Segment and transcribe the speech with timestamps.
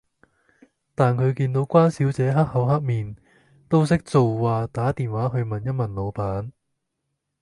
[0.95, 3.15] 但佢見到關小姐黑口黑面，
[3.69, 6.49] 都識做話打電話去問一問老闆